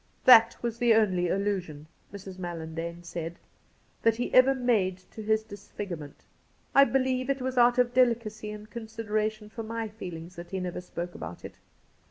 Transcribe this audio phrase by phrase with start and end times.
[0.23, 2.39] 1 66 Cassidy' That was the only allusion,' Mrs.
[2.39, 3.37] Mallandane said,'
[4.01, 6.25] that he ever made to his disjfigurement.
[6.73, 10.81] I believe it was out of delicacy and consideration for my feelings that he never
[10.81, 11.59] spoke about it.